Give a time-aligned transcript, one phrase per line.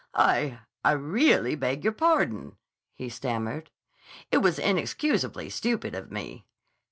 [0.15, 2.55] "I—I really beg your pardon,"
[2.95, 3.69] he stammered.
[4.31, 6.47] "It was inexcusably stupid of me."